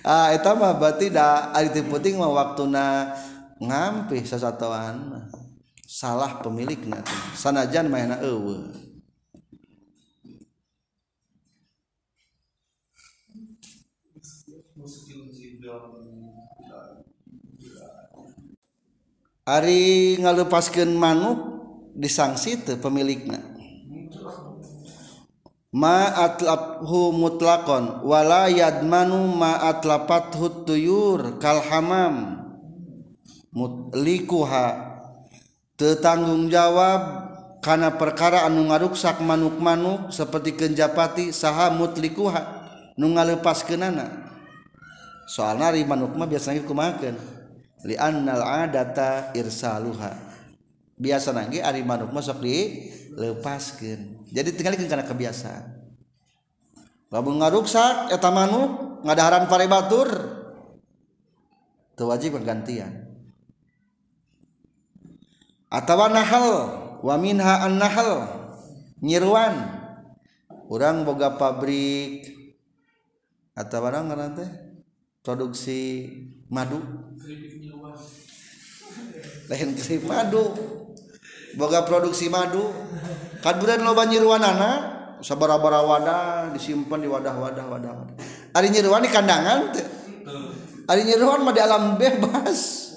Ah 0.03 0.35
eta 0.35 0.51
mah 0.51 0.75
berarti 0.75 1.07
da 1.07 1.55
ari 1.55 1.71
tipeting 1.71 2.19
mah 2.19 2.27
waktuna 2.27 3.15
ngampi 3.55 4.19
sasatoan 4.27 4.99
mah 5.07 5.23
salah 5.93 6.41
pemiliknya 6.41 7.05
sanajan 7.37 7.85
mayana 7.85 8.17
eueuh. 8.25 8.65
Ari 19.43 20.17
ngalupaskeun 20.17 20.97
manuk 20.97 21.37
disangsi 21.93 22.57
teu 22.63 22.81
pemilikna. 22.81 23.37
Ma 25.73 26.09
atlabhu 26.09 27.13
mutlakon 27.13 28.01
wala 28.07 28.49
yadmanu 28.49 29.29
ma 29.35 29.61
atlafathu 29.67 30.65
tuyur 30.65 31.37
kal 31.41 31.59
hamam 31.65 32.39
mutlikuha 33.51 34.92
tetanggung 35.79 36.51
jawab 36.51 37.31
karena 37.63 37.95
perkara 37.95 38.45
anu 38.45 38.69
ngaruksak 38.69 39.23
manuk-manuk 39.23 40.11
seperti 40.11 40.53
kenjapati 40.53 41.31
saha 41.31 41.71
mutlikuha 41.71 42.41
nu 42.99 43.13
ngalepas 43.15 43.65
kenana 43.65 44.23
soalnya 45.25 45.71
ri 45.73 45.87
manuk 45.87 46.13
mah 46.13 46.27
biasanya 46.27 46.61
kumakan 46.67 47.15
li 47.83 47.95
annal 47.99 48.43
adata 48.43 49.35
irsaluha. 49.35 50.31
Biasa 50.93 51.35
nangge 51.35 51.59
ari 51.59 51.83
manuk 51.83 52.13
mah 52.15 52.23
sok 52.23 52.39
dilepaskeun 52.43 54.29
jadi 54.31 54.49
tinggal 54.55 54.77
kana 54.77 55.03
kebiasaan. 55.03 55.83
Lamun 57.11 57.41
ngaruksak 57.43 58.13
eta 58.13 58.29
manuk 58.31 59.03
ngadaharan 59.05 59.45
pare 59.51 59.65
batur 59.67 60.09
teu 61.97 62.09
wajib 62.09 62.39
gantian. 62.41 63.12
atawa 65.73 66.13
nahal 66.13 66.47
wa 67.01 67.15
minha 67.17 67.65
an 67.65 67.81
nahal. 67.81 68.29
Nyirwan. 69.01 69.81
Orang 70.69 71.03
boga 71.03 71.33
pabrik. 71.33 72.29
Atau 73.57 73.81
orang 73.81 74.09
ngaran 74.09 74.37
teh? 74.37 74.49
Produksi 75.25 76.09
madu. 76.53 76.79
Lain 79.49 79.69
kerip 79.73 80.05
madu. 80.05 80.53
Boga 81.57 81.81
produksi 81.83 82.29
madu. 82.29 82.69
Kaduran 83.41 83.81
loba 83.81 84.07
nyiruan 84.07 84.45
anak 84.45 84.77
sabara-bara 85.19 85.83
wadah 85.83 86.51
disimpan 86.51 86.99
di 86.99 87.07
wadah-wadah 87.07 87.65
wadah 87.71 87.93
wadah 87.95 88.15
ari 88.53 88.67
nyiruan 88.71 89.03
di 89.03 89.09
kandangan 89.11 89.71
teh. 89.73 89.87
Ari 90.87 91.01
nyiruan 91.07 91.43
mah 91.43 91.53
di 91.55 91.61
alam 91.63 91.99
bebas. 91.99 92.92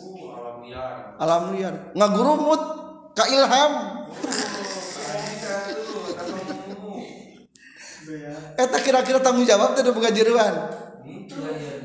alam 1.20 1.56
liar. 1.56 1.92
Ngagurumut 1.96 2.62
ka 3.16 3.24
ilham. 3.28 3.72
Eh, 8.06 8.62
Eta 8.62 8.78
kira-kira 8.80 9.18
tanggung 9.18 9.42
jawab 9.42 9.74
tidak 9.74 9.92
buka 9.92 10.14
jeruan 10.14 10.86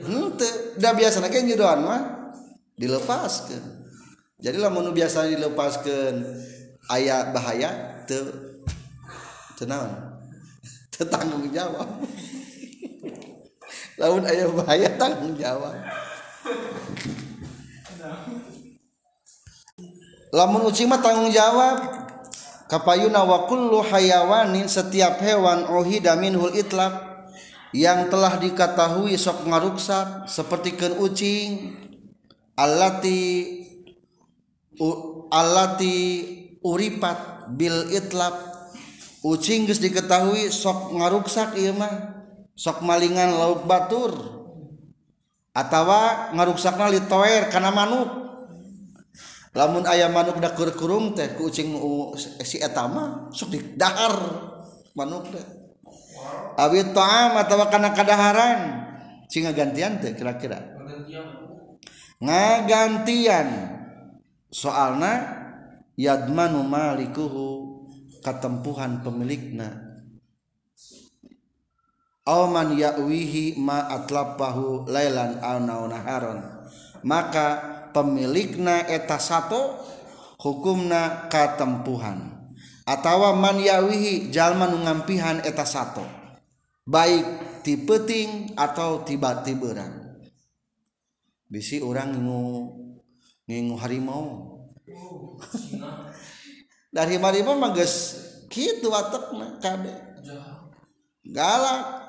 henteu. 0.05 0.77
Da 0.77 0.93
biasa 0.93 1.21
nake 1.21 1.43
jeruan 1.45 1.81
mah 1.81 2.01
dilepaskeun. 2.77 3.63
Jadi 4.41 4.57
lah 4.57 4.73
menu 4.73 4.89
biasanya 4.89 5.37
dilepaskan 5.37 6.25
Ayah 6.89 7.29
bahaya 7.29 8.01
Te 8.09 8.17
Tenang 9.53 10.17
Tetanggung 10.89 11.45
jawab. 11.53 11.85
Laun 14.01 14.25
ayah 14.25 14.49
bahaya 14.49 14.89
tanggung 14.97 15.37
jawab. 15.37 15.77
lamun 20.31 20.67
ucing 20.67 20.87
mah 20.87 21.03
tanggung 21.03 21.29
jawab. 21.31 22.01
Kapayuna 22.71 23.27
wa 23.27 23.51
kullu 23.51 23.83
hayawanin 23.83 24.63
setiap 24.71 25.19
hewan 25.19 25.67
ohida 25.67 26.15
minhul 26.15 26.55
itlab 26.55 27.27
yang 27.75 28.07
telah 28.07 28.39
diketahui 28.39 29.19
sok 29.19 29.43
ngaruksak 29.43 30.31
seperti 30.31 30.79
ken 30.79 30.95
ucing 30.95 31.75
alati 32.55 33.59
u, 34.79 34.87
alati 35.27 35.99
uripat 36.63 37.51
bil 37.51 37.91
itlab 37.91 38.39
ucing 39.19 39.67
geus 39.67 39.83
diketahui 39.83 40.47
sok 40.47 40.95
ngaruksak 40.95 41.59
ieu 41.59 41.75
mah 41.75 42.23
sok 42.55 42.87
malingan 42.87 43.35
lauk 43.35 43.67
batur 43.67 44.15
atawa 45.51 46.31
ngaruksakna 46.31 46.87
litoer 46.87 47.51
kana 47.51 47.67
manuk. 47.67 48.20
Lamun 49.51 49.83
ayam 49.83 50.15
manuk 50.15 50.39
da 50.39 50.55
kurung 50.55 51.11
teh 51.11 51.35
ku 51.35 51.51
ucing 51.51 51.75
si 52.43 52.59
eta 52.59 52.87
mah 52.87 53.31
sok 53.35 53.51
didahar 53.51 54.15
manuk 54.95 55.31
teh. 55.31 55.45
Awi 56.55 56.93
ta'am 56.93 57.39
atawa 57.39 57.71
kana 57.71 57.95
kadaharan. 57.95 58.59
Cing 59.31 59.47
ngagantian 59.47 59.97
teh 60.03 60.13
kira-kira. 60.13 60.59
Ngagantian. 62.21 63.47
Soalna 64.51 65.41
yadmanu 65.95 66.67
malikuhu 66.67 67.47
katempuhan 68.19 68.99
pemilikna. 69.01 69.89
Man 72.27 72.77
yawihi 72.79 73.59
ma 73.59 73.87
atlapahu 73.91 74.87
lailan 74.87 75.39
aw 75.43 75.57
naharon. 75.63 76.39
Maka 77.01 77.47
pemilikna 77.93 78.87
eta 78.87 79.21
satu 79.21 79.77
hukumna 80.41 81.29
katempuhan. 81.29 82.41
Atawa 82.87 83.37
man 83.37 83.61
yawihi 83.61 84.33
jalma 84.33 84.65
nu 84.65 84.81
ngampihan 84.81 85.45
eta 85.45 85.63
satu 85.63 86.01
baik 86.87 87.61
ti 87.61 87.77
peting 87.77 88.57
atau 88.57 89.05
tiba-tiberan 89.05 90.17
bisi 91.51 91.83
orang 91.83 92.15
ngingu 92.15 92.41
ngingu 93.45 93.75
harimau. 93.77 94.25
Dari 96.95 97.15
harimau 97.15 97.55
mah 97.55 97.71
geus 97.71 98.19
kitu 98.51 98.91
watekna 98.91 99.61
kade 99.63 99.95
galak. 101.27 102.01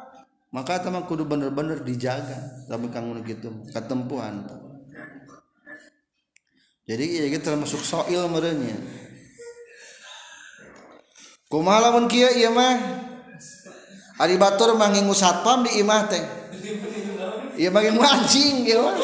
Maka 0.52 0.84
teman 0.84 1.08
kudu 1.08 1.24
bener-bener 1.24 1.80
dijaga. 1.80 2.68
Tapi 2.68 2.92
kang 2.92 3.08
gitu 3.24 3.64
ketempuhan 3.72 4.44
jadi 6.92 7.24
ya 7.24 7.32
gitu 7.32 7.48
termasuk 7.48 7.80
soil 7.80 8.28
merenya. 8.28 8.76
Kumaha 11.48 11.88
lamun 11.88 12.04
kieu 12.04 12.28
ieu 12.28 12.52
mah? 12.52 12.76
Ari 14.20 14.36
batur 14.36 14.76
mah 14.76 14.92
ngingu 14.92 15.16
satpam 15.16 15.64
di 15.64 15.80
imah 15.80 16.02
teh. 16.12 16.20
Ieu 17.56 17.72
mah 17.72 17.80
ngingu 17.80 18.04
anjing 18.04 18.68
mah. 18.76 18.96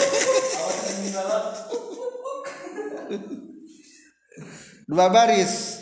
Dua 4.84 5.08
baris 5.08 5.80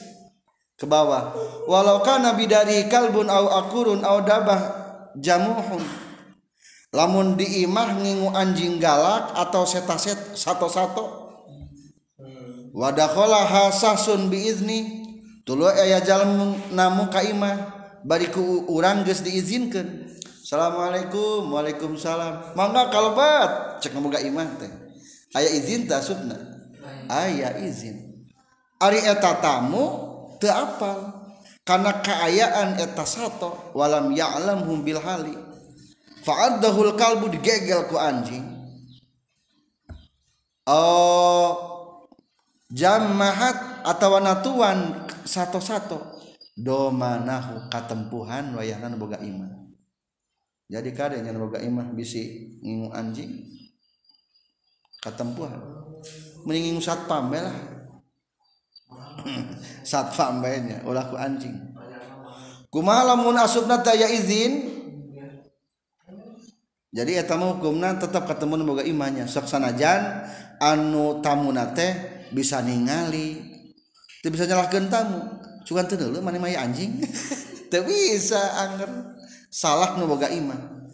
ke 0.79 0.87
bawah. 0.87 1.35
Walau 1.67 2.07
kana 2.07 2.39
bidari 2.39 2.87
kalbun 2.87 3.27
au 3.27 3.51
akurun 3.51 4.07
au 4.07 4.23
dabah 4.23 4.63
jamuhun. 5.19 5.83
Lamun 6.95 7.35
diimah 7.35 7.99
ngingu 7.99 8.31
anjing 8.31 8.79
galak 8.79 9.35
atau 9.35 9.67
setaset 9.67 10.39
satu-satu 10.39 11.26
wadakhola 12.77 13.73
sahsun 13.73 14.29
biizni 14.29 15.09
tulu 15.49 15.65
aya 15.65 16.05
jalan 16.05 16.61
namu 16.77 17.09
kaimah 17.09 17.73
bariku 18.05 18.69
urang 18.69 19.01
geus 19.09 19.25
diizinkan 19.25 20.05
Assalamualaikum 20.47 21.51
Waalaikumsalam. 21.51 22.55
Mangga 22.55 22.87
kalbat 22.87 23.83
cek 23.83 23.99
boga 23.99 24.23
imah 24.23 24.47
teh. 24.63 24.71
Aya 25.35 25.51
izin 25.59 25.91
tak 25.91 26.07
subna 26.07 26.39
aya 27.11 27.59
izin. 27.67 28.23
Ari 28.79 29.03
eta 29.03 29.43
tamu 29.43 29.85
teu 30.39 30.55
apal. 30.55 31.19
Karena 31.67 31.99
keayaan 31.99 32.79
eta 32.79 33.03
sato 33.03 33.75
walam 33.75 34.15
ya'lam 34.15 34.63
hum 34.71 34.87
bil 34.87 35.03
hali. 35.03 35.35
Fa'addahul 36.23 36.95
kalbu 36.95 37.27
digegel 37.27 37.91
ku 37.91 37.99
anjing. 37.99 38.47
Oh 40.71 41.76
jamahat 42.71 43.87
atau 43.87 44.19
natuan 44.19 45.07
satu-satu. 45.27 46.17
Domanahu 46.57 47.69
katempuhan 47.69 48.57
wayahna 48.57 48.97
boga 48.97 49.21
iman. 49.21 49.69
Jadi 50.73 50.91
kade 50.97 51.21
nya 51.21 51.37
boga 51.37 51.61
iman 51.61 51.93
bisi 51.93 52.57
ngingu 52.65 52.97
anjing 52.97 53.45
katempuhan. 55.05 55.61
Mending 56.49 56.81
satpam 56.81 57.29
lah. 57.29 57.53
Satpam 59.91 60.41
bae 60.41 60.81
ulah 60.87 61.13
ku 61.13 61.21
anjing. 61.21 61.77
Kumaha 62.73 63.13
lamun 63.13 63.37
asupna 63.37 63.85
taya 63.85 64.09
izin? 64.09 64.73
Jadi 66.97 67.21
eta 67.21 67.37
mah 67.37 67.53
hukumna 67.53 68.01
tetap 68.01 68.25
ketemu 68.25 68.65
boga 68.65 68.81
imannya. 68.81 69.29
Sok 69.29 69.45
sanajan 69.45 70.25
anu 70.57 71.21
tamuna 71.21 71.77
teh 71.77 72.16
bisa 72.33 72.63
ningali. 72.63 73.39
Teu 74.23 74.31
bisa 74.33 74.49
nyalahkeun 74.49 74.89
tamu. 74.91 75.21
Cuman 75.67 75.87
teu 75.91 75.99
dulu 75.99 76.23
mana 76.23 76.39
anjing. 76.39 77.03
Teu 77.71 77.83
bisa 77.83 78.39
anger 78.63 79.19
salah 79.51 79.99
nu 79.99 80.07
boga 80.07 80.31
iman. 80.31 80.87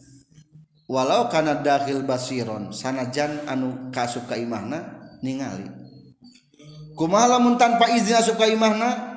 Walau 0.88 1.28
kana 1.28 1.60
dahil 1.60 2.04
basiron 2.04 2.72
sanajan 2.72 3.44
anu 3.48 3.92
kasup 3.92 4.28
ka 4.28 4.36
imahna 4.36 5.12
ningali. 5.20 5.68
Kumaha 6.96 7.36
lamun 7.36 7.56
tanpa 7.56 7.92
izin 7.92 8.16
asup 8.16 8.36
ka 8.40 8.48
imahna? 8.48 9.12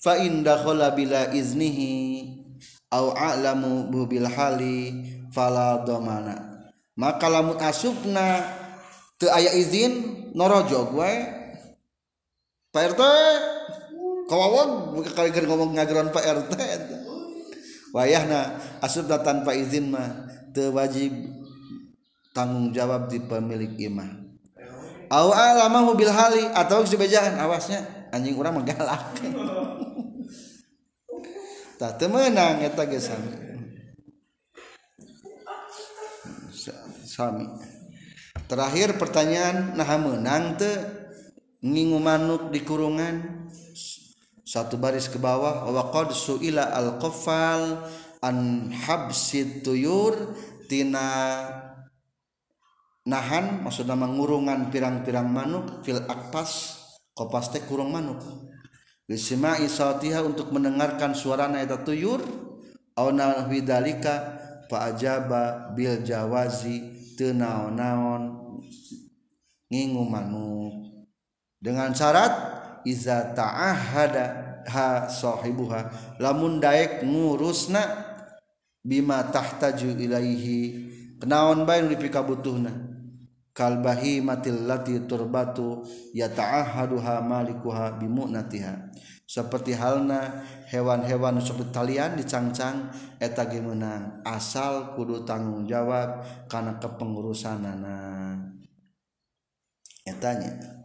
Fa 0.00 0.16
indakhala 0.16 0.96
bila 0.96 1.28
iznihi 1.32 2.24
au 2.88 3.12
a'lamu 3.12 3.92
bil 4.08 4.24
hali 4.24 4.96
fala 5.28 5.84
domana. 5.84 6.64
Maka 6.96 7.28
lamun 7.28 7.60
asupna 7.60 8.44
teu 9.20 9.28
aya 9.28 9.52
izin 9.56 10.28
norojog 10.32 10.96
wae 10.96 11.39
Pak 12.70 12.94
RT 12.94 13.02
muka 14.94 15.10
kali 15.10 15.34
ngomong 15.34 15.74
ngageron 15.74 16.14
Pak 16.14 16.22
RT 16.22 16.54
wayahna 17.90 18.62
asupna 18.78 19.18
tanpa 19.18 19.58
izin 19.58 19.90
mah 19.90 20.30
wajib 20.54 21.10
tanggung 22.30 22.70
jawab 22.70 23.10
di 23.10 23.18
pemilik 23.18 23.74
imah. 23.74 24.22
Au 25.10 25.34
alamahu 25.34 25.98
bil 25.98 26.14
hali 26.14 26.46
atau 26.54 26.86
sebejaan 26.86 27.42
awasnya 27.42 28.06
anjing 28.14 28.38
urang 28.38 28.62
menggalak 28.62 29.18
tak 31.82 31.98
temenang 31.98 32.62
eta 32.62 32.86
ge 32.86 33.02
sami. 33.02 33.34
Sami. 37.02 37.50
Terakhir 38.46 38.94
pertanyaan 38.94 39.74
nah 39.74 39.90
menang 39.98 40.54
teu 40.54 40.99
ngingu 41.60 42.00
manuk 42.00 42.48
di 42.52 42.60
kurungan. 42.64 43.48
Satu 44.44 44.80
baris 44.80 45.06
ke 45.06 45.20
bawah. 45.20 45.68
Wa 45.70 45.92
qad 45.92 46.10
suila 46.12 46.74
al 46.74 46.98
qaffal 46.98 47.84
an 48.24 48.68
habsit 48.72 49.62
tuyur. 49.62 50.16
Tina 50.70 51.42
nahan 53.02 53.66
maksudnya 53.66 53.98
mengurungan 53.98 54.70
pirang-pirang 54.70 55.26
manuk 55.26 55.82
fil 55.82 55.98
akpas 56.06 56.78
kopas 57.10 57.50
teh 57.50 57.62
kurung 57.66 57.90
manuk. 57.90 58.22
Bisma 59.10 59.58
isautiha 59.58 60.22
untuk 60.22 60.54
mendengarkan 60.54 61.14
suara 61.14 61.50
eta 61.58 61.82
tuyur. 61.82 62.22
Au 62.94 63.10
nahwi 63.10 63.66
dalika 63.66 64.38
fa 64.70 64.92
ajaba 64.92 65.74
bil 65.74 66.06
jawazi 66.06 67.00
teu 67.18 67.34
naon-naon 67.34 68.38
ngingu 69.70 70.04
manuk 70.06 70.89
dengan 71.60 71.92
syarat 71.92 72.32
iza 72.88 73.36
ta'ahada 73.36 74.64
ha 74.64 75.04
sahibuha 75.04 75.92
lamun 76.16 76.56
daek 76.56 77.04
ngurusna 77.04 77.84
bima 78.80 79.28
tahtaju 79.28 79.92
ilaihi 80.00 80.60
kenaon 81.20 81.68
bae 81.68 81.84
nu 81.84 81.92
dipikabutuhna 81.92 82.72
kal 83.60 83.84
bahimatil 83.84 84.64
lati 84.64 85.04
turbatu 85.04 85.84
yata'ahaduha 86.16 87.20
malikuha 87.20 88.00
bimu'natiha. 88.00 88.88
Seperti 89.30 89.78
halna 89.78 90.42
hewan-hewan 90.72 91.38
sok 91.38 91.62
ditalian 91.68 92.18
dicangcang 92.18 92.90
eta 93.22 93.46
ge 93.46 93.62
meunang 93.62 94.26
asal 94.26 94.96
kudu 94.98 95.22
tanggung 95.22 95.70
jawab 95.70 96.24
kana 96.50 96.82
kepengurusanana. 96.82 98.34
Etanya 100.02 100.79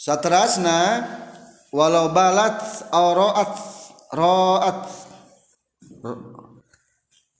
satrasna 0.00 1.04
walau 1.68 2.08
balat 2.16 2.56
aurat 2.88 3.52
roat 4.16 4.80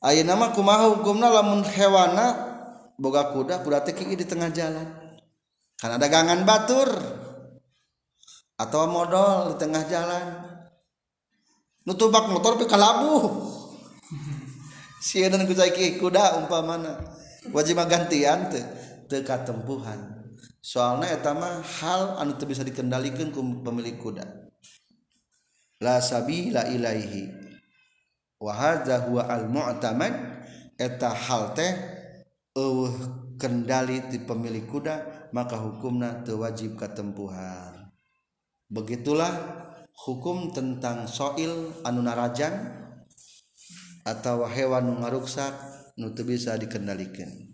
Ayo 0.00 0.24
nama 0.24 0.48
kumaha 0.56 0.96
hukumna 0.96 1.28
lamun 1.28 1.60
hewana 1.60 2.32
boga 2.96 3.36
kuda 3.36 3.60
kuda 3.60 3.84
teki 3.84 4.16
di 4.16 4.24
tengah 4.24 4.48
jalan. 4.48 4.88
Karena 5.76 6.00
dagangan 6.00 6.40
batur 6.48 6.88
atau 8.56 8.88
modal 8.88 9.52
di 9.52 9.54
tengah 9.60 9.84
jalan. 9.92 10.26
Nutubak 11.84 12.32
motor 12.32 12.56
pe 12.56 12.64
kalabu. 12.64 13.44
Sieun 15.04 15.36
ku 15.44 15.52
kuda 16.00 16.40
umpamana. 16.40 16.96
Wajib 17.52 17.76
gantian 17.84 18.48
teu 18.48 18.64
teu 19.04 19.20
katempuhan. 19.20 20.19
soalnya 20.60 21.16
etama 21.16 21.64
hal 21.64 22.20
anu 22.20 22.36
bisa 22.44 22.60
dikendalikan 22.64 23.32
ku 23.32 23.40
pemilik 23.64 23.96
kuda. 23.96 24.24
La 25.80 26.00
sabila 26.04 26.68
ilaihi. 26.68 27.32
Wa 28.40 28.52
hadza 28.56 29.04
huwa 29.08 29.28
al 29.28 29.48
mu'tamad 29.52 30.12
eta 30.80 31.12
hal 31.12 31.52
teh 31.52 31.72
eueuh 32.56 32.96
kendali 33.36 34.04
di 34.08 34.20
pemilik 34.20 34.64
kuda 34.64 35.28
maka 35.32 35.56
hukumna 35.60 36.24
teu 36.24 36.40
wajib 36.40 36.76
katempuhan. 36.76 37.92
Begitulah 38.70 39.32
hukum 40.06 40.54
tentang 40.54 41.04
soil 41.04 41.74
anu 41.84 42.00
narajan 42.00 42.54
atau 44.06 44.48
hewan 44.48 44.88
nu 44.88 44.94
ngaruksak 45.04 45.52
nu 46.00 46.12
bisa 46.14 46.56
dikendalikan. 46.56 47.49